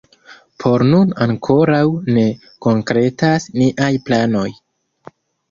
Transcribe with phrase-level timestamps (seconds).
[0.61, 1.81] Por nun ankoraŭ
[2.15, 2.23] ne
[2.67, 4.49] konkretas niaj planoj.